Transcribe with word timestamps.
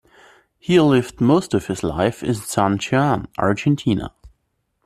He 0.57 0.79
lived 0.79 1.21
most 1.21 1.53
of 1.53 1.67
his 1.67 1.83
life 1.83 2.23
in 2.23 2.33
San 2.33 2.79
Juan, 2.79 3.27
Argentina. 3.37 4.11